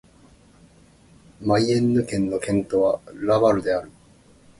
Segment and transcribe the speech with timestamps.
[1.41, 3.91] マイエンヌ県の県都はラヴァルである